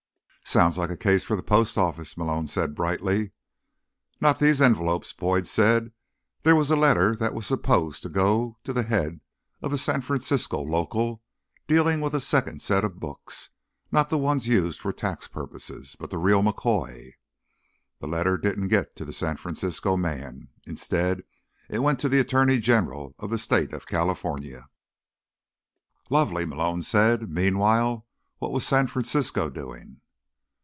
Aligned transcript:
"Sounds 0.43 0.77
like 0.77 0.89
a 0.89 0.97
case 0.97 1.23
for 1.23 1.37
the 1.37 1.43
Post 1.43 1.77
Office," 1.77 2.17
Malone 2.17 2.45
said 2.45 2.75
brightly. 2.75 3.31
"Not 4.19 4.37
these 4.39 4.61
envelopes," 4.61 5.13
Boyd 5.13 5.47
said. 5.47 5.93
"There 6.43 6.57
was 6.57 6.69
a 6.69 6.75
letter 6.75 7.15
that 7.15 7.33
was 7.33 7.47
supposed 7.47 8.03
to 8.03 8.09
go 8.09 8.57
to 8.65 8.73
the 8.73 8.83
head 8.83 9.21
of 9.61 9.71
the 9.71 9.77
San 9.77 10.01
Francisco 10.01 10.59
local, 10.61 11.23
dealing 11.69 12.01
with 12.01 12.13
a 12.13 12.19
second 12.19 12.61
set 12.61 12.83
of 12.83 12.99
books—not 12.99 14.09
the 14.09 14.17
ones 14.17 14.49
used 14.49 14.81
for 14.81 14.91
tax 14.91 15.25
purposes, 15.25 15.95
but 15.97 16.09
the 16.09 16.17
real 16.17 16.41
McCoy. 16.43 17.13
The 18.01 18.07
letter 18.07 18.37
didn't 18.37 18.67
get 18.67 18.93
to 18.97 19.05
the 19.05 19.13
San 19.13 19.37
Francisco 19.37 19.95
man. 19.95 20.49
Instead, 20.67 21.23
it 21.69 21.79
went 21.79 21.97
to 21.99 22.09
the 22.09 22.19
attorney 22.19 22.59
general 22.59 23.15
of 23.19 23.29
the 23.29 23.37
state 23.37 23.71
of 23.71 23.87
California." 23.87 24.67
"Lovely," 26.09 26.43
Malone 26.45 26.81
said. 26.81 27.29
"Meanwhile, 27.31 28.05
what 28.39 28.51
was 28.51 28.67
San 28.67 28.87
Francisco 28.87 29.49
doing?" 29.49 30.01